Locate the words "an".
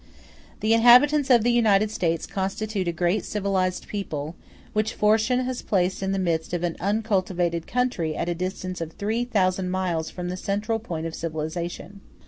6.63-6.75